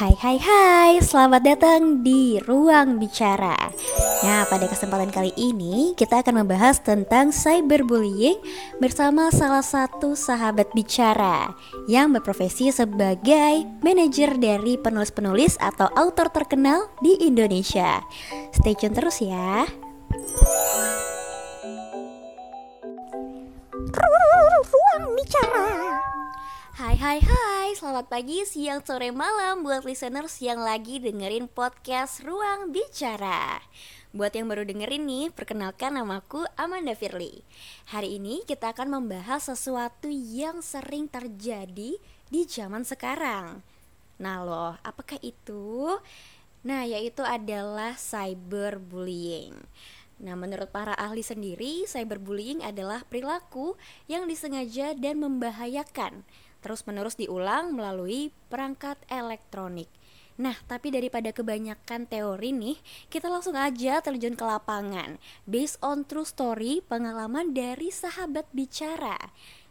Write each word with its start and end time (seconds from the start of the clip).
Hai 0.00 0.16
hai 0.16 0.38
hai, 0.40 0.92
selamat 1.04 1.44
datang 1.44 2.00
di 2.00 2.40
Ruang 2.40 2.96
Bicara. 2.96 3.52
Nah 4.24 4.48
pada 4.48 4.64
kesempatan 4.64 5.12
kali 5.12 5.28
ini 5.36 5.92
kita 5.92 6.24
akan 6.24 6.40
membahas 6.40 6.80
tentang 6.80 7.28
cyberbullying 7.28 8.40
bersama 8.80 9.28
salah 9.28 9.60
satu 9.60 10.16
sahabat 10.16 10.72
bicara 10.72 11.52
Yang 11.84 12.16
berprofesi 12.16 12.72
sebagai 12.72 13.68
manajer 13.84 14.40
dari 14.40 14.80
penulis-penulis 14.80 15.60
atau 15.60 15.92
autor 15.92 16.32
terkenal 16.32 16.88
di 17.04 17.20
Indonesia. 17.20 18.00
Stay 18.56 18.72
tune 18.72 18.96
terus 18.96 19.20
ya. 19.20 19.68
Ruang 24.64 25.04
Bicara 25.12 26.19
Hai 26.80 26.96
hai 26.96 27.20
hai, 27.20 27.76
selamat 27.76 28.08
pagi, 28.08 28.40
siang, 28.48 28.80
sore, 28.80 29.12
malam 29.12 29.60
buat 29.60 29.84
listeners 29.84 30.40
yang 30.40 30.64
lagi 30.64 30.96
dengerin 30.96 31.44
podcast 31.44 32.24
Ruang 32.24 32.72
Bicara. 32.72 33.60
Buat 34.16 34.32
yang 34.32 34.48
baru 34.48 34.64
dengerin 34.64 35.04
nih, 35.04 35.28
perkenalkan 35.28 36.00
namaku 36.00 36.40
Amanda 36.56 36.96
Firly. 36.96 37.44
Hari 37.92 38.16
ini 38.16 38.48
kita 38.48 38.72
akan 38.72 38.96
membahas 38.96 39.52
sesuatu 39.52 40.08
yang 40.08 40.64
sering 40.64 41.04
terjadi 41.04 42.00
di 42.32 42.40
zaman 42.48 42.88
sekarang. 42.88 43.60
Nah 44.16 44.40
loh, 44.40 44.72
apakah 44.80 45.20
itu? 45.20 46.00
Nah, 46.64 46.88
yaitu 46.88 47.20
adalah 47.20 47.92
cyberbullying. 48.00 49.52
Nah, 50.16 50.32
menurut 50.32 50.72
para 50.72 50.96
ahli 50.96 51.20
sendiri, 51.20 51.84
cyberbullying 51.84 52.64
adalah 52.64 53.04
perilaku 53.04 53.76
yang 54.08 54.24
disengaja 54.24 54.96
dan 54.96 55.20
membahayakan 55.20 56.24
terus-menerus 56.60 57.16
diulang 57.16 57.76
melalui 57.76 58.32
perangkat 58.48 58.96
elektronik. 59.08 59.88
Nah, 60.40 60.56
tapi 60.64 60.88
daripada 60.88 61.36
kebanyakan 61.36 62.08
teori 62.08 62.56
nih, 62.56 62.80
kita 63.12 63.28
langsung 63.28 63.60
aja 63.60 64.00
terjun 64.00 64.32
ke 64.32 64.40
lapangan. 64.40 65.20
Based 65.44 65.76
on 65.84 66.08
true 66.08 66.24
story, 66.24 66.80
pengalaman 66.80 67.52
dari 67.52 67.92
sahabat 67.92 68.48
bicara. 68.56 69.20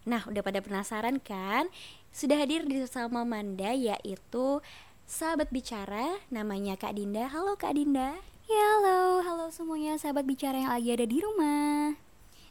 Nah, 0.06 0.30
udah 0.30 0.45
pada 0.45 0.62
penasaran 0.62 1.17
kan? 1.17 1.73
Sudah 2.14 2.38
hadir 2.38 2.70
di 2.70 2.86
sama 2.86 3.26
Manda 3.26 3.73
yaitu 3.73 4.62
sahabat 5.10 5.50
bicara 5.50 6.22
namanya 6.30 6.78
Kak 6.78 6.94
Dinda. 6.94 7.26
Halo 7.34 7.58
Kak 7.58 7.73
Dinda. 7.73 8.22
Ya 8.50 8.66
halo, 8.78 9.22
halo 9.22 9.45
semuanya 9.54 9.98
sahabat 9.98 10.26
bicara 10.26 10.58
yang 10.58 10.73
lagi 10.73 10.90
ada 10.90 11.06
di 11.06 11.17
rumah. 11.22 12.09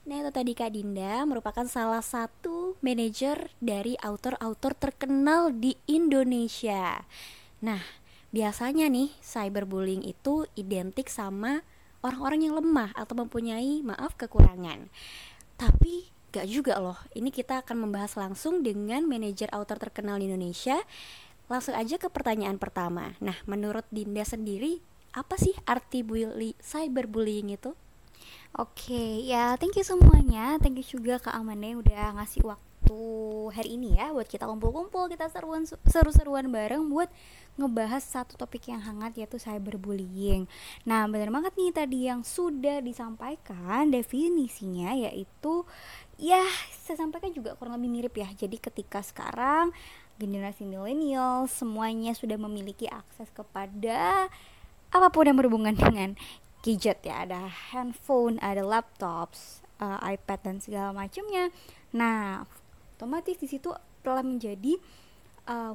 Nah 0.09 0.25
itu 0.25 0.33
tadi 0.33 0.57
Kak 0.57 0.73
Dinda 0.73 1.21
merupakan 1.29 1.69
salah 1.69 2.01
satu 2.01 2.81
manajer 2.81 3.53
dari 3.61 3.93
autor-autor 4.01 4.73
terkenal 4.73 5.53
di 5.53 5.77
Indonesia. 5.85 7.05
Nah 7.61 7.85
biasanya 8.33 8.89
nih 8.89 9.13
cyberbullying 9.21 10.01
itu 10.09 10.49
identik 10.57 11.13
sama 11.13 11.61
orang-orang 12.01 12.41
yang 12.41 12.57
lemah 12.57 12.97
atau 12.97 13.21
mempunyai 13.21 13.85
maaf 13.85 14.17
kekurangan. 14.17 14.89
Tapi 15.61 16.09
gak 16.33 16.49
juga 16.49 16.81
loh, 16.81 16.97
ini 17.13 17.29
kita 17.29 17.61
akan 17.61 17.77
membahas 17.85 18.17
langsung 18.17 18.65
dengan 18.65 19.05
manajer 19.05 19.53
autor 19.53 19.77
terkenal 19.77 20.17
di 20.17 20.33
Indonesia. 20.33 20.81
Langsung 21.53 21.77
aja 21.77 22.01
ke 22.01 22.09
pertanyaan 22.09 22.57
pertama. 22.57 23.13
Nah 23.21 23.37
menurut 23.45 23.85
Dinda 23.93 24.25
sendiri 24.25 24.81
apa 25.13 25.37
sih 25.37 25.53
arti 25.69 26.01
bully, 26.01 26.57
cyberbullying 26.65 27.53
itu? 27.53 27.77
Oke, 28.57 28.91
okay, 28.91 29.11
ya 29.29 29.55
thank 29.61 29.77
you 29.77 29.85
semuanya. 29.85 30.57
Thank 30.59 30.81
you 30.81 30.87
juga 30.87 31.21
Kak 31.21 31.37
Amanda 31.37 31.69
yang 31.69 31.81
udah 31.85 32.17
ngasih 32.19 32.43
waktu 32.43 32.69
hari 33.53 33.77
ini 33.77 33.97
ya 34.01 34.13
buat 34.15 34.29
kita 34.29 34.49
kumpul-kumpul, 34.49 35.13
kita 35.13 35.29
seruan 35.29 35.65
seru-seruan 35.67 36.49
bareng 36.49 36.89
buat 36.89 37.13
ngebahas 37.59 38.01
satu 38.01 38.39
topik 38.39 38.71
yang 38.71 38.81
hangat 38.81 39.19
yaitu 39.19 39.37
cyberbullying. 39.37 40.47
Nah, 40.87 41.05
benar 41.11 41.29
banget 41.29 41.53
nih 41.59 41.73
tadi 41.75 41.99
yang 42.07 42.23
sudah 42.23 42.81
disampaikan 42.81 43.91
definisinya 43.91 44.95
yaitu 44.95 45.67
ya 46.17 46.41
saya 46.71 47.03
sampaikan 47.05 47.35
juga 47.35 47.59
kurang 47.59 47.83
lebih 47.83 47.91
mirip 47.91 48.15
ya. 48.17 48.31
Jadi 48.33 48.57
ketika 48.57 49.03
sekarang 49.03 49.75
generasi 50.19 50.67
milenial 50.67 51.47
semuanya 51.51 52.15
sudah 52.15 52.39
memiliki 52.39 52.91
akses 52.91 53.31
kepada 53.35 54.27
apa 54.89 55.09
pun 55.13 55.29
yang 55.29 55.37
berhubungan 55.37 55.77
dengan 55.77 56.17
gadget 56.63 57.05
ya 57.07 57.25
ada 57.25 57.47
handphone 57.73 58.37
ada 58.43 58.63
laptops 58.67 59.63
uh, 59.79 59.99
iPad 60.03 60.39
dan 60.43 60.57
segala 60.59 60.91
macamnya. 60.91 61.55
Nah 61.95 62.43
otomatis 62.99 63.39
di 63.39 63.47
situ 63.47 63.71
telah 64.03 64.27
menjadi 64.27 64.75
uh, 65.47 65.75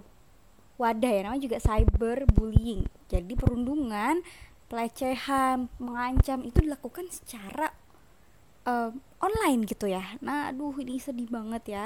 wadah 0.75 1.11
ya 1.11 1.21
namanya 1.23 1.44
juga 1.47 1.57
cyber 1.61 2.27
bullying 2.27 2.83
jadi 3.07 3.33
perundungan 3.38 4.25
pelecehan 4.67 5.69
mengancam 5.77 6.41
itu 6.41 6.66
dilakukan 6.66 7.05
secara 7.13 7.69
uh, 8.65 8.91
online 9.21 9.63
gitu 9.69 9.88
ya. 9.88 10.17
Nah 10.19 10.51
aduh 10.51 10.75
ini 10.81 11.00
sedih 11.00 11.29
banget 11.29 11.63
ya 11.71 11.85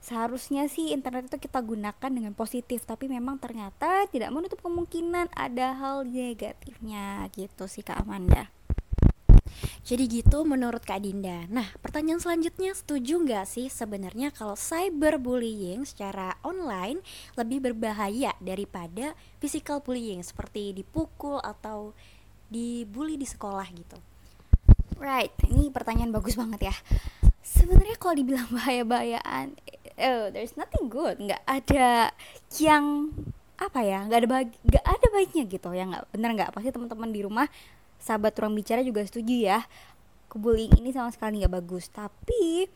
seharusnya 0.00 0.66
sih 0.66 0.90
internet 0.96 1.28
itu 1.30 1.46
kita 1.48 1.60
gunakan 1.60 2.10
dengan 2.10 2.32
positif 2.32 2.88
tapi 2.88 3.06
memang 3.06 3.36
ternyata 3.36 4.08
tidak 4.08 4.32
menutup 4.32 4.60
kemungkinan 4.64 5.28
ada 5.36 5.76
hal 5.76 6.08
negatifnya. 6.08 7.28
Gitu 7.36 7.64
sih 7.68 7.84
Kak 7.84 8.02
Amanda. 8.02 8.48
Jadi 9.80 10.04
gitu 10.06 10.44
menurut 10.46 10.84
Kak 10.84 11.02
Dinda. 11.02 11.44
Nah 11.48 11.66
pertanyaan 11.80 12.22
selanjutnya 12.22 12.72
setuju 12.76 13.20
nggak 13.20 13.46
sih 13.48 13.66
sebenarnya 13.66 14.30
kalau 14.30 14.54
cyberbullying 14.54 15.84
secara 15.88 16.36
online 16.46 17.02
lebih 17.34 17.64
berbahaya 17.64 18.36
daripada 18.38 19.16
physical 19.42 19.82
bullying 19.82 20.22
Seperti 20.22 20.76
dipukul 20.76 21.40
atau 21.42 21.96
dibully 22.50 23.16
di 23.16 23.26
sekolah 23.26 23.66
gitu? 23.72 23.98
Right, 25.00 25.32
ini 25.48 25.72
pertanyaan 25.72 26.12
bagus 26.12 26.36
banget 26.36 26.68
ya. 26.68 26.76
Sebenarnya 27.40 27.96
kalau 27.96 28.14
dibilang 28.20 28.52
bahaya-bahayaan 28.56 29.56
oh 30.00 30.32
there's 30.32 30.56
nothing 30.56 30.88
good. 30.88 31.20
Nggak 31.20 31.42
ada 31.44 32.10
yang 32.58 33.14
apa 33.60 33.84
ya 33.84 34.08
nggak 34.08 34.18
ada 34.24 34.28
bagi 34.28 34.56
nggak 34.64 34.86
ada 34.86 35.06
baiknya 35.12 35.44
gitu. 35.46 35.68
Ya 35.76 35.84
nggak 35.86 36.04
bener 36.12 36.30
nggak? 36.36 36.50
Pasti 36.56 36.68
teman-teman 36.72 37.10
di 37.12 37.20
rumah 37.24 37.46
sahabat 38.00 38.32
ruang 38.40 38.56
bicara 38.56 38.80
juga 38.80 39.04
setuju 39.04 39.34
ya. 39.36 39.60
Kebullying 40.30 40.80
ini 40.80 40.90
sama 40.90 41.12
sekali 41.12 41.44
nggak 41.44 41.54
bagus. 41.60 41.92
Tapi 41.92 42.66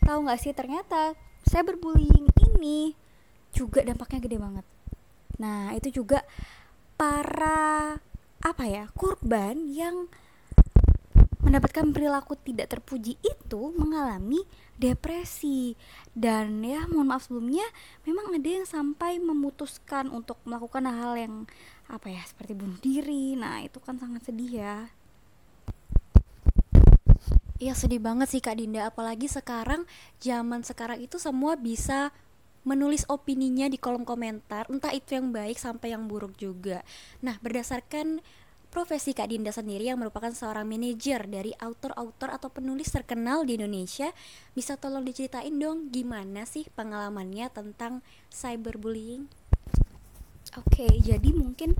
tahu 0.00 0.18
nggak 0.26 0.40
sih 0.40 0.52
ternyata 0.56 1.12
saya 1.44 1.62
berbullying 1.64 2.28
ini 2.56 2.94
juga 3.52 3.82
dampaknya 3.84 4.20
gede 4.24 4.36
banget. 4.40 4.66
Nah 5.40 5.72
itu 5.76 6.02
juga 6.02 6.24
para 6.96 7.96
apa 8.40 8.64
ya 8.64 8.88
korban 8.96 9.68
yang 9.68 10.08
mendapatkan 11.50 11.90
perilaku 11.90 12.38
tidak 12.38 12.70
terpuji 12.78 13.18
itu 13.18 13.74
mengalami 13.74 14.38
depresi. 14.78 15.74
Dan 16.14 16.62
ya 16.62 16.86
mohon 16.86 17.10
maaf 17.10 17.26
sebelumnya 17.26 17.66
memang 18.06 18.30
ada 18.30 18.46
yang 18.46 18.62
sampai 18.70 19.18
memutuskan 19.18 20.14
untuk 20.14 20.38
melakukan 20.46 20.86
hal 20.86 21.18
yang 21.18 21.34
apa 21.90 22.06
ya 22.06 22.22
seperti 22.22 22.54
bunuh 22.54 22.78
diri. 22.78 23.34
Nah 23.34 23.66
itu 23.66 23.82
kan 23.82 23.98
sangat 23.98 24.30
sedih 24.30 24.62
ya. 24.62 24.76
Iya 27.58 27.74
sedih 27.74 27.98
banget 27.98 28.30
sih 28.30 28.38
Kak 28.38 28.54
Dinda. 28.54 28.86
Apalagi 28.86 29.26
sekarang 29.26 29.84
zaman 30.22 30.62
sekarang 30.62 31.02
itu 31.02 31.18
semua 31.18 31.58
bisa 31.58 32.14
menulis 32.62 33.02
opininya 33.10 33.66
di 33.66 33.76
kolom 33.76 34.06
komentar. 34.06 34.70
Entah 34.70 34.94
itu 34.94 35.18
yang 35.18 35.34
baik 35.34 35.58
sampai 35.58 35.98
yang 35.98 36.06
buruk 36.06 36.38
juga. 36.38 36.86
Nah, 37.20 37.36
berdasarkan 37.42 38.22
profesi 38.70 39.10
Kak 39.10 39.28
Dinda 39.34 39.50
sendiri 39.50 39.90
yang 39.90 39.98
merupakan 39.98 40.30
seorang 40.30 40.62
manajer 40.64 41.26
dari 41.26 41.50
autor-autor 41.58 42.30
atau 42.30 42.48
penulis 42.54 42.88
terkenal 42.94 43.42
di 43.42 43.58
Indonesia 43.58 44.14
bisa 44.54 44.78
tolong 44.78 45.02
diceritain 45.02 45.52
dong 45.58 45.90
gimana 45.90 46.46
sih 46.46 46.70
pengalamannya 46.78 47.50
tentang 47.50 48.00
cyberbullying? 48.30 49.26
Oke, 50.54 50.86
jadi 51.02 51.30
mungkin 51.34 51.74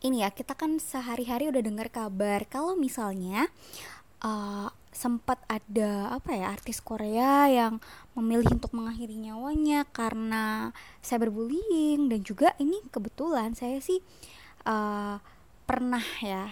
ini 0.00 0.24
ya 0.24 0.32
kita 0.32 0.56
kan 0.56 0.80
sehari-hari 0.80 1.48
udah 1.52 1.62
dengar 1.64 1.88
kabar 1.92 2.44
kalau 2.48 2.76
misalnya 2.76 3.48
uh, 4.24 4.68
sempat 4.96 5.36
ada 5.44 6.16
apa 6.16 6.32
ya 6.32 6.52
artis 6.52 6.80
Korea 6.80 7.52
yang 7.52 7.84
memilih 8.16 8.56
untuk 8.56 8.72
mengakhiri 8.72 9.16
nyawanya 9.16 9.84
karena 9.92 10.72
cyberbullying 11.04 12.08
dan 12.08 12.20
juga 12.24 12.56
ini 12.56 12.80
kebetulan 12.88 13.52
saya 13.52 13.76
sih 13.84 14.00
uh, 14.64 15.20
pernah 15.66 16.02
ya 16.22 16.46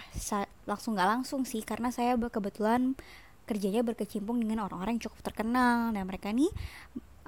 langsung 0.66 0.98
nggak 0.98 1.08
langsung 1.08 1.46
sih 1.46 1.62
karena 1.62 1.94
saya 1.94 2.18
kebetulan 2.18 2.98
kerjanya 3.46 3.84
berkecimpung 3.86 4.40
dengan 4.40 4.66
orang-orang 4.66 4.98
yang 4.98 5.08
cukup 5.08 5.20
terkenal. 5.22 5.94
Dan 5.94 6.04
mereka 6.08 6.34
nih 6.34 6.50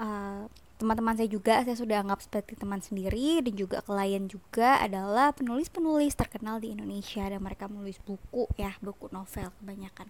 uh, 0.01 0.51
teman-teman 0.77 1.17
saya 1.17 1.29
juga 1.31 1.63
saya 1.65 1.77
sudah 1.79 2.05
anggap 2.05 2.21
seperti 2.21 2.59
teman 2.59 2.83
sendiri 2.85 3.41
dan 3.41 3.55
juga 3.57 3.81
klien 3.81 4.29
juga 4.29 4.83
adalah 4.83 5.33
penulis-penulis 5.33 6.13
terkenal 6.19 6.59
di 6.59 6.75
Indonesia. 6.75 7.25
Dan 7.29 7.41
mereka 7.41 7.71
menulis 7.71 8.03
buku 8.03 8.51
ya 8.59 8.75
buku 8.83 9.13
novel 9.15 9.53
kebanyakan. 9.63 10.09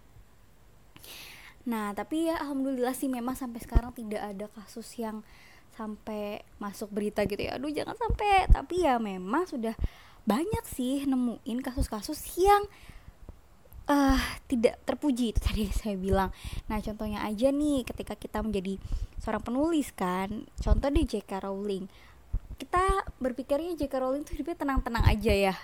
Nah 1.66 1.92
tapi 1.92 2.30
ya 2.30 2.40
alhamdulillah 2.40 2.94
sih 2.94 3.10
memang 3.10 3.34
sampai 3.34 3.60
sekarang 3.60 3.90
tidak 3.92 4.22
ada 4.22 4.46
kasus 4.54 4.86
yang 4.96 5.26
sampai 5.76 6.40
masuk 6.56 6.88
berita 6.88 7.26
gitu 7.28 7.42
ya. 7.42 7.60
Aduh 7.60 7.68
jangan 7.68 7.98
sampai. 7.98 8.48
Tapi 8.48 8.86
ya 8.86 8.96
memang 9.02 9.44
sudah 9.44 9.76
banyak 10.26 10.64
sih 10.66 11.06
nemuin 11.06 11.58
kasus-kasus 11.62 12.18
yang 12.36 12.66
uh, 13.86 14.18
tidak 14.50 14.82
terpuji 14.82 15.32
itu 15.32 15.40
tadi 15.40 15.70
saya 15.70 15.94
bilang 15.94 16.34
nah 16.66 16.82
contohnya 16.82 17.22
aja 17.22 17.54
nih 17.54 17.86
ketika 17.86 18.18
kita 18.18 18.42
menjadi 18.42 18.76
seorang 19.22 19.42
penulis 19.42 19.94
kan 19.94 20.44
contoh 20.58 20.90
di 20.90 21.06
J.K. 21.06 21.46
Rowling 21.46 21.86
kita 22.58 23.06
berpikirnya 23.22 23.78
J.K. 23.78 23.94
Rowling 24.02 24.22
tuh 24.26 24.34
hidupnya 24.36 24.58
tenang-tenang 24.58 25.06
aja 25.06 25.32
ya 25.32 25.56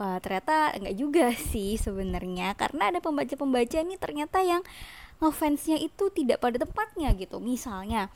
Wah 0.00 0.16
ternyata 0.16 0.72
enggak 0.72 0.96
juga 0.96 1.28
sih 1.36 1.76
sebenarnya 1.76 2.56
karena 2.56 2.88
ada 2.88 3.04
pembaca-pembaca 3.04 3.84
nih 3.84 4.00
ternyata 4.00 4.40
yang 4.40 4.64
ngefansnya 5.20 5.76
itu 5.76 6.08
tidak 6.08 6.40
pada 6.40 6.56
tempatnya 6.56 7.12
gitu 7.12 7.36
misalnya 7.36 8.08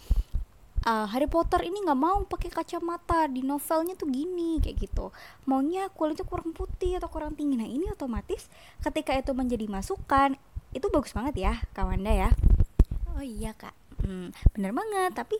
uh, 0.85 1.07
Harry 1.11 1.27
Potter 1.27 1.65
ini 1.65 1.83
nggak 1.83 2.01
mau 2.01 2.23
pakai 2.29 2.53
kacamata 2.53 3.27
di 3.29 3.43
novelnya 3.43 3.97
tuh 3.97 4.09
gini 4.09 4.61
kayak 4.61 4.77
gitu. 4.79 5.11
Maunya 5.49 5.89
kulitnya 5.91 6.25
kurang 6.29 6.53
putih 6.53 7.01
atau 7.01 7.09
kurang 7.09 7.35
tinggi. 7.35 7.57
Nah 7.59 7.69
ini 7.69 7.89
otomatis 7.91 8.47
ketika 8.85 9.17
itu 9.17 9.33
menjadi 9.33 9.67
masukan 9.67 10.37
itu 10.75 10.87
bagus 10.91 11.15
banget 11.17 11.35
ya 11.41 11.55
Kawanda 11.73 12.13
ya. 12.13 12.31
Oh 13.17 13.25
iya 13.25 13.57
kak. 13.57 13.75
Hmm, 14.05 14.31
bener 14.53 14.71
banget. 14.77 15.13
Tapi 15.17 15.37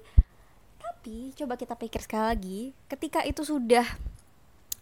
tapi 0.81 1.37
coba 1.37 1.61
kita 1.61 1.75
pikir 1.77 2.01
sekali 2.01 2.25
lagi 2.25 2.61
ketika 2.89 3.21
itu 3.25 3.45
sudah 3.45 3.85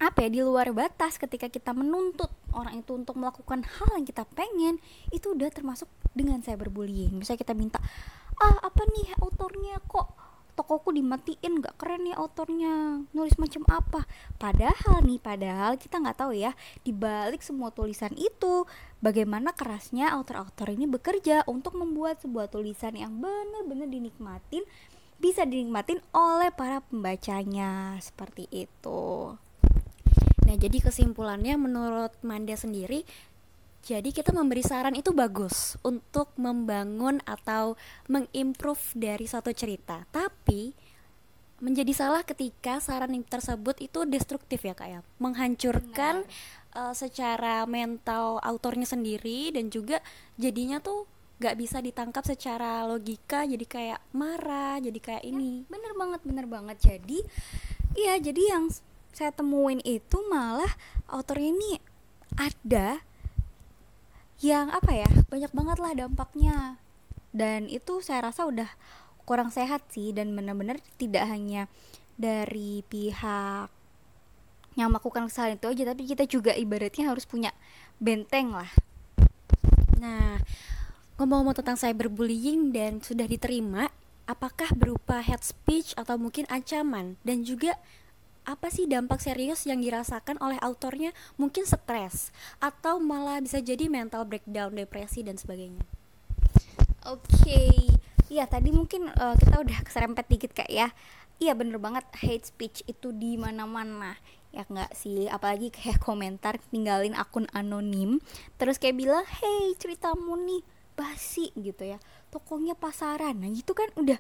apa 0.03 0.26
ya 0.26 0.35
di 0.35 0.43
luar 0.43 0.75
batas 0.75 1.14
ketika 1.14 1.47
kita 1.47 1.70
menuntut 1.70 2.26
orang 2.50 2.82
itu 2.82 2.91
untuk 2.91 3.14
melakukan 3.14 3.62
hal 3.62 3.91
yang 3.94 4.03
kita 4.03 4.26
pengen 4.35 4.82
itu 5.14 5.31
udah 5.31 5.47
termasuk 5.55 5.87
dengan 6.11 6.43
cyberbullying. 6.43 7.14
Misalnya 7.23 7.43
kita 7.47 7.55
minta 7.55 7.79
ah 8.43 8.59
apa 8.67 8.82
nih 8.82 9.14
autornya? 9.23 9.79
Kok 9.87 10.12
tokoku 10.52 10.93
dimatiin 10.93 11.64
gak 11.64 11.81
keren 11.81 12.04
ya 12.04 12.20
autornya 12.20 13.04
nulis 13.16 13.37
macam 13.40 13.64
apa 13.72 14.04
padahal 14.37 15.00
nih 15.00 15.16
padahal 15.16 15.81
kita 15.81 15.96
nggak 15.99 16.19
tahu 16.20 16.37
ya 16.37 16.52
dibalik 16.84 17.40
semua 17.40 17.72
tulisan 17.72 18.12
itu 18.14 18.69
bagaimana 19.00 19.56
kerasnya 19.56 20.12
autor-autor 20.12 20.76
ini 20.76 20.84
bekerja 20.84 21.49
untuk 21.49 21.75
membuat 21.81 22.20
sebuah 22.20 22.52
tulisan 22.52 22.94
yang 22.94 23.16
benar-benar 23.16 23.88
dinikmatin 23.88 24.64
bisa 25.22 25.46
dinikmatin 25.46 26.02
oleh 26.10 26.50
para 26.50 26.82
pembacanya 26.82 27.94
seperti 28.02 28.50
itu. 28.50 29.38
Nah, 30.43 30.58
jadi 30.58 30.82
kesimpulannya 30.82 31.54
menurut 31.54 32.10
Manda 32.26 32.58
sendiri 32.58 33.06
jadi 33.82 34.14
kita 34.14 34.31
memberi 34.31 34.62
saran 34.62 34.94
itu 34.94 35.11
bagus 35.11 35.75
untuk 35.82 36.31
membangun 36.38 37.19
atau 37.26 37.75
mengimprove 38.06 38.94
dari 38.94 39.26
suatu 39.26 39.50
cerita. 39.50 40.06
Tapi 40.14 40.70
menjadi 41.58 41.90
salah 41.90 42.23
ketika 42.23 42.79
saran 42.79 43.11
tersebut 43.26 43.82
itu 43.82 44.06
destruktif 44.06 44.62
ya 44.62 44.75
kak 44.79 44.88
ya, 44.88 45.00
menghancurkan 45.19 46.23
uh, 46.79 46.94
secara 46.94 47.67
mental 47.67 48.38
autornya 48.46 48.87
sendiri 48.87 49.50
dan 49.50 49.67
juga 49.67 49.99
jadinya 50.38 50.78
tuh 50.78 51.11
gak 51.43 51.58
bisa 51.58 51.82
ditangkap 51.82 52.23
secara 52.23 52.87
logika 52.87 53.43
jadi 53.43 53.67
kayak 53.67 54.00
marah 54.14 54.78
jadi 54.78 54.99
kayak 55.02 55.26
ini. 55.26 55.67
Ya, 55.67 55.70
bener 55.75 55.93
banget 55.99 56.20
bener 56.23 56.46
banget 56.46 56.76
jadi 56.78 57.19
iya 57.99 58.14
jadi 58.23 58.43
yang 58.55 58.70
saya 59.11 59.35
temuin 59.35 59.82
itu 59.82 60.23
malah 60.31 60.70
autor 61.11 61.43
ini 61.43 61.82
ada 62.38 63.02
yang 64.43 64.75
apa 64.75 64.91
ya 64.91 65.09
banyak 65.31 65.55
banget 65.55 65.79
lah 65.79 65.93
dampaknya. 65.94 66.56
Dan 67.33 67.71
itu 67.71 68.03
saya 68.05 68.29
rasa 68.29 68.44
udah 68.44 68.69
kurang 69.23 69.55
sehat 69.55 69.87
sih 69.94 70.11
dan 70.11 70.35
benar-benar 70.35 70.83
tidak 70.99 71.25
hanya 71.31 71.71
dari 72.19 72.83
pihak 72.91 73.71
yang 74.75 74.89
melakukan 74.91 75.31
kesalahan 75.31 75.56
itu 75.56 75.69
aja 75.69 75.83
tapi 75.94 76.03
kita 76.09 76.25
juga 76.27 76.53
ibaratnya 76.56 77.09
harus 77.09 77.25
punya 77.25 77.55
benteng 78.03 78.50
lah. 78.53 78.69
Nah 80.03 80.43
ngomong-ngomong 81.17 81.55
tentang 81.55 81.79
cyberbullying 81.79 82.75
dan 82.75 82.99
sudah 82.99 83.31
diterima 83.31 83.88
apakah 84.27 84.75
berupa 84.75 85.23
hate 85.23 85.45
speech 85.47 85.95
atau 85.95 86.19
mungkin 86.19 86.50
ancaman? 86.50 87.15
Dan 87.23 87.47
juga 87.47 87.79
apa 88.43 88.75
sih 88.75 88.91
dampak 88.91 89.23
serius 89.23 89.62
yang 89.71 89.79
dirasakan 89.79 90.35
oleh 90.43 90.59
autornya? 90.59 91.15
Mungkin 91.39 91.62
stres 91.62 92.35
atau 92.59 92.99
malah 92.99 93.39
bisa 93.39 93.62
jadi 93.62 93.87
mental 93.87 94.27
breakdown 94.27 94.75
depresi 94.75 95.23
dan 95.23 95.39
sebagainya. 95.39 95.83
Oke. 97.06 97.27
Okay. 97.43 97.75
ya 98.33 98.49
tadi 98.49 98.73
mungkin 98.73 99.12
uh, 99.12 99.37
kita 99.37 99.61
udah 99.61 99.79
keserempet 99.85 100.25
dikit 100.27 100.53
kak 100.56 100.71
ya. 100.73 100.91
Iya 101.39 101.53
bener 101.59 101.79
banget. 101.79 102.06
Hate 102.19 102.47
speech 102.49 102.83
itu 102.87 103.15
di 103.15 103.39
mana-mana. 103.39 104.19
Ya 104.50 104.67
nggak 104.67 104.95
sih? 104.95 105.27
Apalagi 105.31 105.71
kayak 105.75 106.03
komentar 106.03 106.59
tinggalin 106.71 107.15
akun 107.15 107.47
anonim. 107.55 108.19
Terus 108.59 108.79
kayak 108.79 108.99
bilang 108.99 109.27
hey 109.27 109.75
ceritamu 109.79 110.35
nih 110.38 110.62
basi 110.99 111.50
gitu 111.55 111.95
ya. 111.95 111.99
Tokonya 112.31 112.75
pasaran. 112.75 113.38
Nah 113.38 113.50
gitu 113.50 113.75
kan 113.75 113.91
udah 113.99 114.19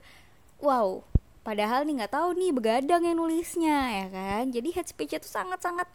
wow 0.62 1.11
padahal 1.42 1.86
nih 1.86 2.02
nggak 2.02 2.14
tahu 2.14 2.34
nih 2.38 2.50
begadang 2.54 3.02
yang 3.06 3.18
nulisnya 3.18 3.78
ya 4.02 4.06
kan? 4.10 4.44
Jadi 4.50 4.68
head 4.74 4.88
speech 4.88 5.14
itu 5.14 5.28
sangat-sangat 5.28 5.86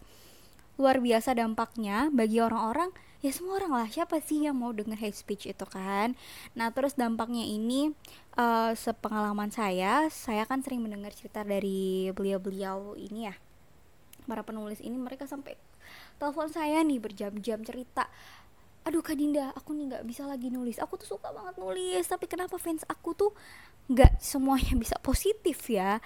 luar 0.77 1.01
biasa 1.01 1.33
dampaknya 1.33 2.13
bagi 2.13 2.38
orang-orang. 2.39 2.94
Ya 3.25 3.33
semua 3.33 3.57
orang 3.57 3.73
lah 3.73 3.89
siapa 3.89 4.21
sih 4.21 4.45
yang 4.45 4.61
mau 4.61 4.69
denger 4.69 4.94
hate 4.94 5.17
speech 5.17 5.49
itu 5.49 5.65
kan? 5.65 6.13
Nah 6.53 6.69
terus 6.69 6.94
dampaknya 6.94 7.41
ini 7.41 7.89
uh, 8.38 8.77
sepengalaman 8.77 9.49
saya 9.49 10.05
saya 10.13 10.45
kan 10.45 10.61
sering 10.61 10.85
mendengar 10.85 11.09
cerita 11.17 11.41
dari 11.41 12.13
beliau-beliau 12.13 12.94
ini 12.94 13.25
ya. 13.25 13.35
Para 14.29 14.45
penulis 14.45 14.77
ini 14.85 14.95
mereka 15.01 15.25
sampai 15.25 15.57
telepon 16.21 16.49
saya 16.51 16.83
nih 16.85 16.99
berjam-jam 17.01 17.63
cerita 17.65 18.05
aduh 18.87 19.03
kak 19.03 19.19
Dinda 19.19 19.51
aku 19.51 19.75
nih 19.75 19.91
nggak 19.91 20.03
bisa 20.07 20.23
lagi 20.23 20.47
nulis. 20.47 20.79
Aku 20.79 20.95
tuh 20.95 21.19
suka 21.19 21.35
banget 21.35 21.59
nulis 21.59 22.07
tapi 22.07 22.23
kenapa 22.31 22.55
fans 22.55 22.87
aku 22.87 23.11
tuh 23.11 23.31
nggak 23.91 24.23
semuanya 24.23 24.79
bisa 24.79 24.95
positif 25.03 25.59
ya? 25.67 25.99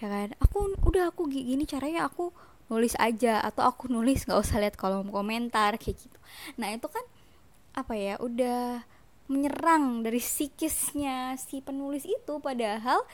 Ya 0.00 0.06
kan? 0.08 0.32
Aku 0.40 0.72
udah 0.88 1.12
aku 1.12 1.28
gini 1.28 1.68
caranya 1.68 2.08
aku 2.08 2.32
nulis 2.72 2.96
aja 2.96 3.44
atau 3.44 3.68
aku 3.68 3.92
nulis 3.92 4.24
nggak 4.24 4.40
usah 4.40 4.56
lihat 4.64 4.80
kolom 4.80 5.12
komentar 5.12 5.76
kayak 5.76 6.08
gitu. 6.08 6.18
Nah 6.56 6.72
itu 6.72 6.88
kan 6.88 7.04
apa 7.76 7.92
ya 7.92 8.16
udah 8.16 8.80
menyerang 9.28 10.00
dari 10.00 10.18
psikisnya 10.18 11.36
si 11.36 11.60
penulis 11.60 12.08
itu. 12.08 12.40
Padahal 12.40 13.04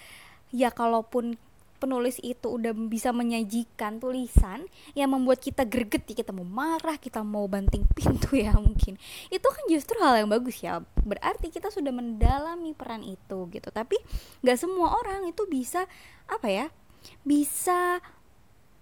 ya 0.54 0.70
kalaupun 0.70 1.34
penulis 1.78 2.18
itu 2.20 2.50
udah 2.50 2.74
bisa 2.74 3.14
menyajikan 3.14 4.02
tulisan 4.02 4.66
yang 4.98 5.14
membuat 5.14 5.38
kita 5.38 5.62
greget 5.62 6.04
ya 6.10 6.26
kita 6.26 6.34
mau 6.34 6.44
marah 6.44 6.98
kita 6.98 7.22
mau 7.22 7.46
banting 7.46 7.86
pintu 7.96 8.34
ya 8.36 8.52
mungkin. 8.58 8.98
Itu 9.30 9.46
kan 9.48 9.64
justru 9.70 9.96
hal 10.02 10.26
yang 10.26 10.30
bagus 10.30 10.58
ya 10.60 10.82
berarti 11.06 11.48
kita 11.54 11.70
sudah 11.70 11.94
mendalami 11.94 12.74
peran 12.74 13.06
itu 13.06 13.46
gitu. 13.54 13.68
Tapi 13.70 13.96
nggak 14.42 14.58
semua 14.58 14.98
orang 14.98 15.30
itu 15.30 15.46
bisa 15.46 15.86
apa 16.28 16.50
ya 16.50 16.66
bisa 17.22 18.02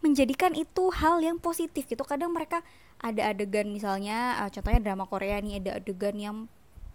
menjadikan 0.01 0.57
itu 0.57 0.89
hal 0.91 1.21
yang 1.21 1.37
positif 1.37 1.85
gitu. 1.87 2.03
Kadang 2.03 2.33
mereka 2.33 2.65
ada 2.97 3.29
adegan 3.29 3.69
misalnya 3.69 4.41
uh, 4.41 4.49
contohnya 4.49 4.81
drama 4.81 5.05
Korea 5.05 5.37
nih 5.45 5.61
ada 5.61 5.71
adegan 5.79 6.17
yang 6.17 6.37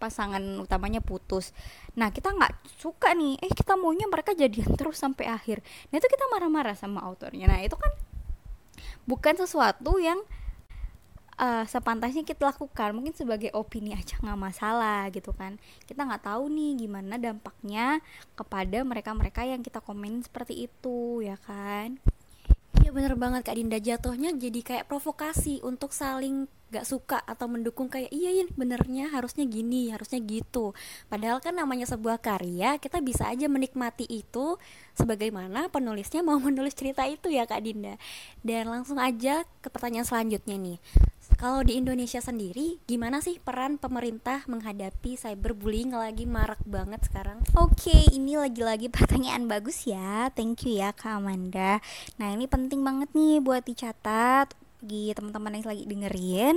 pasangan 0.02 0.42
utamanya 0.58 1.06
putus. 1.06 1.54
Nah 1.94 2.10
kita 2.10 2.34
nggak 2.34 2.82
suka 2.82 3.14
nih. 3.14 3.38
Eh 3.38 3.54
kita 3.54 3.78
maunya 3.78 4.10
mereka 4.10 4.34
jadian 4.34 4.74
terus 4.80 4.98
sampai 4.98 5.30
akhir. 5.30 5.62
Nah 5.94 6.02
itu 6.02 6.08
kita 6.10 6.26
marah-marah 6.34 6.74
sama 6.74 7.06
autornya. 7.06 7.46
Nah 7.46 7.62
itu 7.62 7.78
kan 7.78 7.94
bukan 9.06 9.38
sesuatu 9.38 10.02
yang 10.02 10.18
uh, 11.38 11.64
sepantasnya 11.70 12.26
kita 12.26 12.50
lakukan. 12.50 12.98
Mungkin 12.98 13.14
sebagai 13.14 13.54
opini 13.54 13.94
aja 13.94 14.18
nggak 14.18 14.40
masalah 14.42 15.14
gitu 15.14 15.30
kan. 15.38 15.62
Kita 15.86 16.02
nggak 16.02 16.26
tahu 16.26 16.50
nih 16.50 16.82
gimana 16.82 17.22
dampaknya 17.22 18.02
kepada 18.34 18.82
mereka-mereka 18.82 19.46
yang 19.46 19.62
kita 19.62 19.78
komen 19.78 20.26
seperti 20.26 20.66
itu 20.66 21.22
ya 21.22 21.38
kan? 21.46 22.02
Iya 22.82 22.90
bener 22.90 23.14
banget 23.14 23.46
Kak 23.46 23.56
Dinda. 23.62 23.78
Jatuhnya 23.78 24.34
jadi 24.34 24.60
kayak 24.66 24.90
provokasi 24.90 25.62
untuk 25.62 25.94
saling 25.94 26.50
gak 26.72 26.88
suka 26.88 27.20
atau 27.28 27.52
mendukung 27.52 27.92
kayak 27.92 28.10
iya 28.16 28.32
ya 28.32 28.46
benernya 28.56 29.12
harusnya 29.12 29.44
gini 29.44 29.92
harusnya 29.92 30.24
gitu. 30.24 30.72
Padahal 31.12 31.44
kan 31.44 31.54
namanya 31.60 31.84
sebuah 31.86 32.24
karya 32.24 32.80
kita 32.80 33.04
bisa 33.04 33.28
aja 33.28 33.52
menikmati 33.52 34.08
itu 34.08 34.56
sebagaimana 34.96 35.68
penulisnya 35.68 36.24
mau 36.24 36.40
menulis 36.48 36.74
cerita 36.74 37.04
itu 37.04 37.28
ya 37.28 37.44
kak 37.44 37.62
Dinda. 37.68 38.00
Dan 38.40 38.72
langsung 38.72 38.98
aja 38.98 39.44
ke 39.60 39.68
pertanyaan 39.68 40.08
selanjutnya 40.08 40.56
nih. 40.56 40.80
Kalau 41.38 41.66
di 41.66 41.78
Indonesia 41.78 42.22
sendiri 42.22 42.78
gimana 42.86 43.18
sih 43.18 43.42
peran 43.42 43.82
pemerintah 43.82 44.46
menghadapi 44.46 45.18
cyberbullying? 45.18 45.94
Lagi 45.94 46.30
marak 46.30 46.62
banget 46.70 47.02
sekarang. 47.06 47.42
Oke 47.58 47.92
okay, 47.92 48.02
ini 48.14 48.38
lagi-lagi 48.38 48.88
pertanyaan 48.94 49.50
bagus 49.50 49.90
ya. 49.90 50.30
Thank 50.34 50.70
you 50.70 50.80
ya 50.80 50.96
kak 50.96 51.20
Amanda. 51.20 51.82
Nah 52.22 52.30
ini 52.32 52.46
penting 52.46 52.86
banget 52.86 53.12
nih 53.18 53.42
buat 53.42 53.66
dicatat 53.66 54.54
bagi 54.82 55.14
teman-teman 55.14 55.62
yang 55.62 55.70
lagi 55.70 55.86
dengerin 55.86 56.56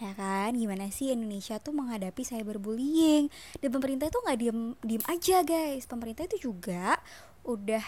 ya 0.00 0.10
kan? 0.16 0.56
Gimana 0.56 0.88
sih 0.88 1.12
Indonesia 1.12 1.60
tuh 1.60 1.76
menghadapi 1.76 2.24
cyberbullying? 2.24 3.28
Dan 3.60 3.68
pemerintah 3.68 4.08
itu 4.08 4.16
nggak 4.16 4.38
diem 4.40 4.60
diem 4.80 5.04
aja 5.04 5.44
guys. 5.44 5.84
Pemerintah 5.84 6.24
itu 6.24 6.48
juga 6.48 6.96
udah 7.44 7.84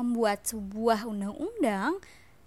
membuat 0.00 0.48
sebuah 0.48 1.04
undang-undang 1.04 2.00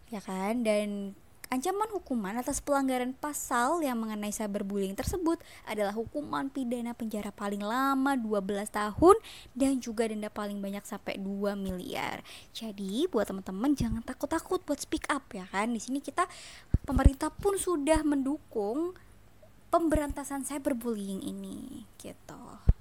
ya 0.10 0.18
kan? 0.26 0.66
Dan 0.66 1.14
Ancaman 1.54 1.86
hukuman 1.94 2.34
atas 2.34 2.66
pelanggaran 2.66 3.14
pasal 3.14 3.86
yang 3.86 4.02
mengenai 4.02 4.34
cyberbullying 4.34 4.98
tersebut 4.98 5.38
adalah 5.70 5.94
hukuman 5.94 6.50
pidana 6.50 6.98
penjara 6.98 7.30
paling 7.30 7.62
lama 7.62 8.18
12 8.18 8.74
tahun 8.74 9.14
dan 9.54 9.78
juga 9.78 10.10
denda 10.10 10.34
paling 10.34 10.58
banyak 10.58 10.82
sampai 10.82 11.22
2 11.22 11.54
miliar. 11.54 12.26
Jadi 12.58 13.06
buat 13.06 13.30
teman-teman 13.30 13.78
jangan 13.78 14.02
takut-takut 14.02 14.66
buat 14.66 14.82
speak 14.82 15.06
up 15.14 15.30
ya 15.30 15.46
kan. 15.54 15.70
Di 15.70 15.78
sini 15.78 16.02
kita 16.02 16.26
pemerintah 16.90 17.30
pun 17.30 17.54
sudah 17.62 18.02
mendukung 18.02 18.98
pemberantasan 19.70 20.42
cyberbullying 20.42 21.22
ini 21.22 21.86
gitu. 22.02 22.73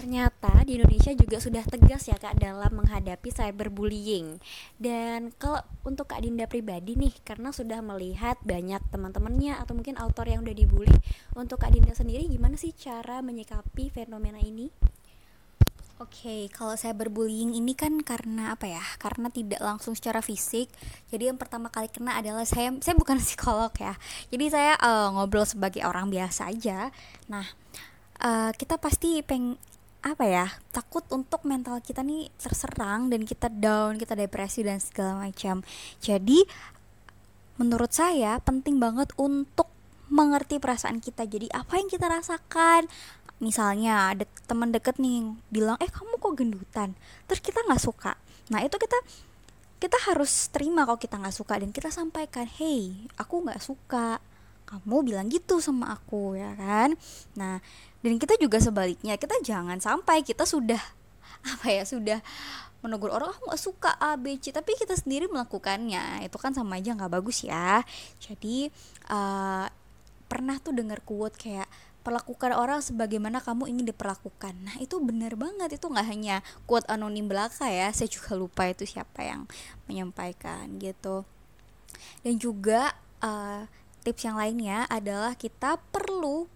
Ternyata 0.00 0.64
di 0.64 0.80
Indonesia 0.80 1.12
juga 1.12 1.36
sudah 1.36 1.60
tegas 1.68 2.08
ya 2.08 2.16
Kak 2.16 2.40
dalam 2.40 2.72
menghadapi 2.72 3.28
cyberbullying. 3.28 4.40
Dan 4.80 5.28
kalau 5.36 5.60
untuk 5.84 6.08
Kak 6.08 6.24
Dinda 6.24 6.48
pribadi 6.48 6.96
nih 6.96 7.12
karena 7.20 7.52
sudah 7.52 7.84
melihat 7.84 8.40
banyak 8.40 8.80
teman-temannya 8.88 9.60
atau 9.60 9.76
mungkin 9.76 10.00
autor 10.00 10.32
yang 10.32 10.40
udah 10.40 10.56
dibully, 10.56 10.96
untuk 11.36 11.60
Kak 11.60 11.76
Dinda 11.76 11.92
sendiri 11.92 12.24
gimana 12.32 12.56
sih 12.56 12.72
cara 12.72 13.20
menyikapi 13.20 13.92
fenomena 13.92 14.40
ini? 14.40 14.72
Oke, 16.00 16.24
okay, 16.24 16.40
kalau 16.48 16.80
saya 16.80 16.96
berbullying 16.96 17.52
ini 17.52 17.76
kan 17.76 18.00
karena 18.00 18.56
apa 18.56 18.72
ya? 18.72 18.80
Karena 18.96 19.28
tidak 19.28 19.60
langsung 19.60 19.92
secara 19.92 20.24
fisik. 20.24 20.72
Jadi 21.12 21.28
yang 21.28 21.36
pertama 21.36 21.68
kali 21.68 21.92
kena 21.92 22.16
adalah 22.16 22.48
saya 22.48 22.72
saya 22.80 22.96
bukan 22.96 23.20
psikolog 23.24 23.68
ya. 23.76 23.92
Jadi 24.32 24.48
saya 24.48 24.80
uh, 24.80 25.12
ngobrol 25.12 25.44
sebagai 25.44 25.84
orang 25.84 26.08
biasa 26.08 26.48
aja. 26.48 26.88
Nah, 27.28 27.44
uh, 28.24 28.48
kita 28.56 28.80
pasti 28.80 29.20
peng 29.20 29.60
apa 30.00 30.24
ya 30.24 30.46
takut 30.72 31.04
untuk 31.12 31.44
mental 31.44 31.76
kita 31.84 32.00
nih 32.00 32.32
terserang 32.40 33.12
dan 33.12 33.28
kita 33.28 33.52
down 33.52 34.00
kita 34.00 34.16
depresi 34.16 34.64
dan 34.64 34.80
segala 34.80 35.28
macam. 35.28 35.60
Jadi 36.00 36.40
menurut 37.60 37.92
saya 37.92 38.40
penting 38.40 38.80
banget 38.80 39.12
untuk 39.20 39.68
mengerti 40.08 40.56
perasaan 40.58 40.98
kita. 41.04 41.28
Jadi 41.28 41.52
apa 41.52 41.76
yang 41.76 41.88
kita 41.92 42.08
rasakan? 42.08 42.88
Misalnya 43.40 44.12
ada 44.16 44.24
teman 44.48 44.72
deket 44.72 44.96
nih 45.00 45.36
bilang 45.52 45.76
eh 45.80 45.88
kamu 45.88 46.16
kok 46.16 46.34
gendutan? 46.36 46.96
Terus 47.28 47.40
kita 47.44 47.60
nggak 47.68 47.80
suka. 47.80 48.16
Nah 48.48 48.64
itu 48.64 48.76
kita 48.80 48.98
kita 49.80 49.96
harus 50.12 50.52
terima 50.52 50.84
kalau 50.84 51.00
kita 51.00 51.16
nggak 51.16 51.32
suka 51.32 51.56
dan 51.56 51.72
kita 51.72 51.88
sampaikan 51.88 52.44
hey 52.44 53.08
aku 53.16 53.40
nggak 53.40 53.64
suka 53.64 54.20
kamu 54.70 55.02
bilang 55.02 55.26
gitu 55.26 55.58
sama 55.58 55.90
aku 55.98 56.38
ya 56.38 56.54
kan? 56.54 56.94
Nah 57.34 57.58
dan 58.00 58.14
kita 58.16 58.38
juga 58.38 58.62
sebaliknya 58.62 59.18
kita 59.18 59.42
jangan 59.42 59.82
sampai 59.82 60.22
kita 60.22 60.46
sudah 60.46 60.80
apa 61.52 61.66
ya 61.68 61.82
sudah 61.82 62.22
menegur 62.80 63.12
orang 63.12 63.28
aku 63.36 63.52
gak 63.52 63.60
suka 63.60 63.90
A 64.00 64.16
B 64.16 64.40
C. 64.40 64.54
Tapi 64.54 64.72
kita 64.78 64.96
sendiri 64.96 65.28
melakukannya 65.28 66.24
itu 66.24 66.36
kan 66.40 66.56
sama 66.56 66.80
aja 66.80 66.96
nggak 66.96 67.12
bagus 67.12 67.44
ya. 67.44 67.84
Jadi 68.22 68.72
uh, 69.12 69.68
pernah 70.30 70.56
tuh 70.62 70.72
dengar 70.72 71.04
quote 71.04 71.36
kayak 71.36 71.68
perlakukan 72.00 72.56
orang 72.56 72.80
sebagaimana 72.80 73.44
kamu 73.44 73.68
ingin 73.68 73.92
diperlakukan. 73.92 74.56
Nah 74.64 74.76
itu 74.80 74.96
benar 75.04 75.36
banget 75.36 75.76
itu 75.76 75.84
nggak 75.84 76.06
hanya 76.08 76.40
quote 76.64 76.88
anonim 76.88 77.28
belaka 77.28 77.68
ya 77.68 77.92
saya 77.96 78.08
juga 78.08 78.32
lupa 78.34 78.64
itu 78.68 78.88
siapa 78.88 79.20
yang 79.20 79.44
menyampaikan 79.84 80.80
gitu. 80.80 81.28
Dan 82.24 82.40
juga 82.40 82.96
uh, 83.20 83.68
tips 84.02 84.26
yang 84.26 84.36
lainnya 84.40 84.88
adalah 84.88 85.36
kita 85.36 85.76
perlu 85.92 86.48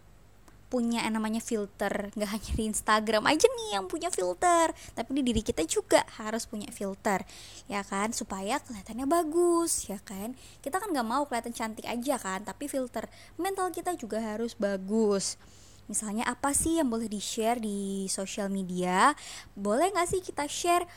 punya 0.75 1.07
yang 1.07 1.23
namanya 1.23 1.39
filter. 1.39 2.11
Nggak 2.19 2.31
hanya 2.35 2.53
di 2.59 2.65
Instagram 2.67 3.25
aja 3.31 3.47
nih 3.47 3.79
yang 3.79 3.87
punya 3.87 4.11
filter 4.11 4.75
tapi 4.99 5.11
di 5.15 5.23
diri 5.23 5.39
kita 5.39 5.63
juga 5.71 6.03
harus 6.19 6.51
punya 6.51 6.67
filter 6.75 7.23
ya 7.71 7.87
kan? 7.87 8.11
Supaya 8.11 8.59
kelihatannya 8.59 9.07
bagus 9.07 9.87
ya 9.87 10.03
kan? 10.03 10.35
Kita 10.59 10.83
kan 10.83 10.91
nggak 10.91 11.07
mau 11.07 11.31
kelihatan 11.31 11.55
cantik 11.55 11.87
aja 11.87 12.19
kan 12.19 12.43
tapi 12.43 12.67
filter 12.67 13.07
mental 13.39 13.71
kita 13.71 13.95
juga 13.95 14.19
harus 14.19 14.59
bagus. 14.59 15.39
Misalnya 15.87 16.25
apa 16.27 16.57
sih 16.57 16.81
yang 16.81 16.89
boleh 16.89 17.07
di 17.07 17.21
share 17.21 17.61
di 17.61 18.09
sosial 18.11 18.51
media? 18.51 19.13
Boleh 19.55 19.93
nggak 19.95 20.11
sih 20.11 20.21
kita 20.25 20.49
share 20.49 20.89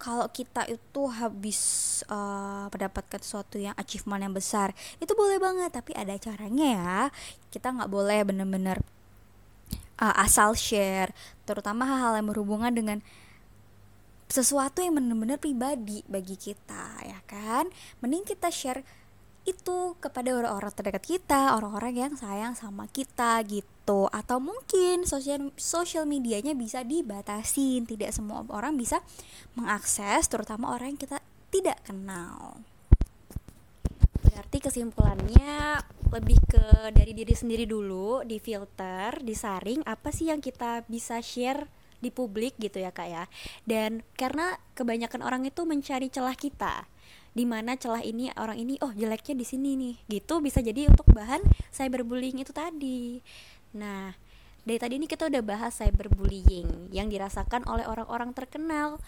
kalau 0.00 0.26
kita 0.32 0.64
itu 0.72 1.02
habis 1.12 1.60
uh, 2.08 2.72
mendapatkan 2.72 3.20
sesuatu 3.20 3.60
yang 3.60 3.76
achievement 3.76 4.24
yang 4.24 4.32
besar 4.32 4.72
itu 4.96 5.12
boleh 5.12 5.36
banget 5.36 5.70
tapi 5.76 5.92
ada 5.92 6.16
caranya 6.16 6.66
ya 6.66 6.96
kita 7.52 7.68
nggak 7.76 7.92
boleh 7.92 8.24
bener-bener 8.24 8.80
uh, 10.00 10.14
asal 10.24 10.56
share 10.56 11.12
terutama 11.44 11.84
hal-hal 11.84 12.16
yang 12.16 12.32
berhubungan 12.32 12.72
dengan 12.72 12.98
sesuatu 14.32 14.80
yang 14.80 14.96
benar-benar 14.96 15.36
pribadi 15.36 16.00
bagi 16.08 16.40
kita 16.40 17.04
ya 17.04 17.20
kan 17.28 17.68
mending 18.00 18.24
kita 18.24 18.48
share 18.48 18.80
itu 19.48 19.96
kepada 19.98 20.36
orang-orang 20.36 20.72
terdekat 20.72 21.04
kita, 21.16 21.56
orang-orang 21.56 21.94
yang 21.96 22.12
sayang 22.12 22.52
sama 22.52 22.84
kita 22.92 23.40
gitu. 23.48 23.79
Atau 24.12 24.38
mungkin 24.38 25.08
sosial 25.08 25.50
sosial 25.58 26.04
medianya 26.06 26.54
bisa 26.54 26.86
dibatasin, 26.86 27.88
tidak 27.88 28.14
semua 28.14 28.46
orang 28.50 28.78
bisa 28.78 29.02
mengakses, 29.58 30.30
terutama 30.30 30.72
orang 30.74 30.94
yang 30.94 31.00
kita 31.00 31.18
tidak 31.50 31.78
kenal. 31.82 32.60
Berarti 34.20 34.58
kesimpulannya 34.62 35.82
lebih 36.10 36.38
ke 36.46 36.94
dari 36.94 37.12
diri 37.14 37.34
sendiri 37.34 37.66
dulu, 37.66 38.22
di 38.26 38.38
filter, 38.38 39.18
disaring 39.22 39.82
apa 39.86 40.10
sih 40.10 40.30
yang 40.30 40.42
kita 40.42 40.86
bisa 40.86 41.18
share 41.22 41.66
di 42.00 42.08
publik 42.08 42.56
gitu 42.56 42.80
ya 42.80 42.90
kak 42.94 43.08
ya? 43.10 43.24
Dan 43.66 44.06
karena 44.16 44.56
kebanyakan 44.78 45.22
orang 45.22 45.42
itu 45.46 45.62
mencari 45.66 46.08
celah 46.08 46.34
kita 46.34 46.88
di 47.30 47.46
mana 47.46 47.78
celah 47.78 48.02
ini 48.02 48.26
orang 48.34 48.58
ini 48.58 48.74
oh 48.82 48.90
jeleknya 48.90 49.38
di 49.38 49.46
sini 49.46 49.78
nih. 49.78 49.94
Gitu 50.10 50.34
bisa 50.42 50.58
jadi 50.58 50.90
untuk 50.90 51.06
bahan 51.14 51.42
cyberbullying 51.70 52.42
itu 52.42 52.50
tadi 52.50 53.22
nah 53.70 54.14
dari 54.64 54.76
tadi 54.76 54.94
ini 55.00 55.06
kita 55.08 55.32
udah 55.32 55.42
bahas 55.42 55.80
cyberbullying 55.80 56.92
yang 56.92 57.08
dirasakan 57.08 57.64
oleh 57.64 57.88
orang-orang 57.88 58.36
terkenal 58.36 59.00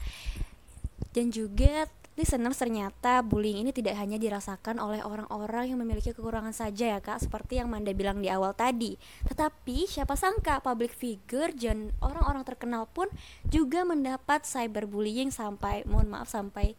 dan 1.12 1.28
juga 1.28 1.86
listeners 2.12 2.60
ternyata 2.60 3.24
bullying 3.24 3.64
ini 3.64 3.72
tidak 3.72 3.96
hanya 3.96 4.20
dirasakan 4.20 4.76
oleh 4.76 5.00
orang-orang 5.00 5.72
yang 5.72 5.80
memiliki 5.80 6.12
kekurangan 6.12 6.52
saja 6.52 6.96
ya 6.96 7.00
kak 7.00 7.24
seperti 7.24 7.56
yang 7.56 7.72
Manda 7.72 7.96
bilang 7.96 8.20
di 8.20 8.28
awal 8.28 8.52
tadi 8.52 9.00
tetapi 9.28 9.88
siapa 9.88 10.12
sangka 10.12 10.60
public 10.60 10.92
figure 10.92 11.52
dan 11.56 11.88
orang-orang 12.04 12.44
terkenal 12.44 12.84
pun 12.88 13.08
juga 13.48 13.84
mendapat 13.88 14.44
cyberbullying 14.44 15.32
sampai 15.32 15.88
mohon 15.88 16.12
maaf 16.12 16.28
sampai 16.28 16.76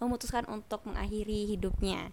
memutuskan 0.00 0.48
untuk 0.48 0.82
mengakhiri 0.88 1.54
hidupnya. 1.54 2.10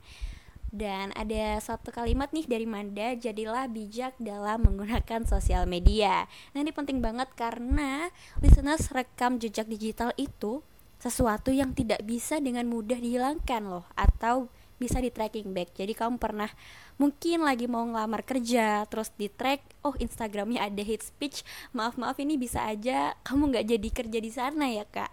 Dan 0.68 1.16
ada 1.16 1.58
satu 1.64 1.96
kalimat 1.96 2.28
nih 2.36 2.44
dari 2.44 2.68
Manda, 2.68 3.16
jadilah 3.16 3.72
bijak 3.72 4.20
dalam 4.20 4.68
menggunakan 4.68 5.24
sosial 5.24 5.64
media. 5.64 6.28
Nah 6.52 6.60
ini 6.60 6.76
penting 6.76 7.00
banget 7.00 7.32
karena 7.40 8.12
listeners 8.44 8.92
rekam 8.92 9.40
jejak 9.40 9.66
digital 9.72 10.12
itu 10.20 10.60
sesuatu 10.98 11.54
yang 11.54 11.72
tidak 11.72 12.04
bisa 12.04 12.42
dengan 12.42 12.68
mudah 12.68 12.98
dihilangkan 12.98 13.64
loh 13.64 13.86
atau 13.96 14.52
bisa 14.78 15.02
di 15.02 15.10
tracking 15.10 15.52
back. 15.58 15.74
Jadi 15.74 15.98
kamu 15.98 16.22
pernah 16.22 16.50
mungkin 17.02 17.42
lagi 17.46 17.66
mau 17.66 17.82
ngelamar 17.86 18.22
kerja 18.22 18.86
terus 18.86 19.10
di 19.18 19.30
track, 19.30 19.62
oh 19.82 19.98
Instagramnya 19.98 20.70
ada 20.70 20.82
hate 20.86 21.06
speech, 21.06 21.42
maaf 21.74 21.98
maaf 21.98 22.18
ini 22.22 22.38
bisa 22.38 22.62
aja 22.66 23.18
kamu 23.26 23.54
nggak 23.54 23.66
jadi 23.78 23.90
kerja 23.90 24.20
di 24.22 24.32
sana 24.32 24.70
ya 24.70 24.86
kak. 24.86 25.10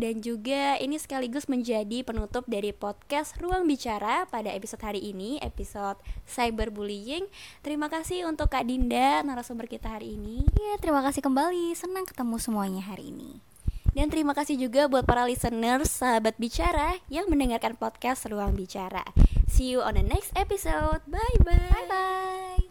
Dan 0.00 0.24
juga 0.24 0.80
ini 0.80 0.96
sekaligus 0.96 1.44
menjadi 1.44 2.00
penutup 2.00 2.48
dari 2.48 2.72
podcast 2.72 3.36
Ruang 3.36 3.68
Bicara 3.68 4.24
pada 4.32 4.48
episode 4.48 4.80
hari 4.80 5.12
ini, 5.12 5.36
episode 5.44 6.00
cyberbullying. 6.24 7.28
Terima 7.60 7.92
kasih 7.92 8.24
untuk 8.24 8.48
Kak 8.48 8.64
Dinda, 8.64 9.20
narasumber 9.20 9.68
kita 9.68 9.92
hari 9.92 10.16
ini. 10.16 10.48
Ya, 10.56 10.80
terima 10.80 11.04
kasih 11.04 11.20
kembali. 11.20 11.76
Senang 11.76 12.08
ketemu 12.08 12.40
semuanya 12.40 12.80
hari 12.80 13.12
ini. 13.12 13.44
Dan 13.92 14.08
terima 14.08 14.32
kasih 14.32 14.56
juga 14.56 14.88
buat 14.88 15.04
para 15.04 15.28
listeners 15.28 15.92
sahabat 15.92 16.40
bicara 16.40 16.96
yang 17.12 17.28
mendengarkan 17.28 17.76
podcast 17.76 18.24
Ruang 18.24 18.56
Bicara. 18.56 19.04
See 19.52 19.68
you 19.68 19.84
on 19.84 20.00
the 20.00 20.06
next 20.06 20.32
episode. 20.32 21.04
Bye 21.04 21.36
bye. 21.44 21.60
Bye 21.76 21.86
bye. 21.92 22.69